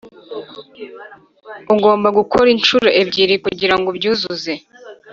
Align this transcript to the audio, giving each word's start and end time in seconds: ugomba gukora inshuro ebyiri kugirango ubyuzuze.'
ugomba 1.73 2.07
gukora 2.17 2.47
inshuro 2.55 2.87
ebyiri 3.01 3.35
kugirango 3.45 3.87
ubyuzuze.' 3.89 4.53